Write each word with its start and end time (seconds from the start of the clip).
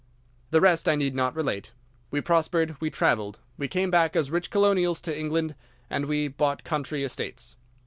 "'The 0.49 0.59
rest 0.61 0.89
I 0.89 0.95
need 0.95 1.13
not 1.13 1.35
relate. 1.35 1.73
We 2.09 2.21
prospered, 2.21 2.75
we 2.81 2.89
travelled, 2.89 3.37
we 3.55 3.67
came 3.67 3.91
back 3.91 4.15
as 4.15 4.31
rich 4.31 4.49
colonials 4.49 4.99
to 5.01 5.15
England, 5.15 5.53
and 5.91 6.07
we 6.07 6.27
bought 6.27 6.63
country 6.63 7.03
estates. 7.03 7.55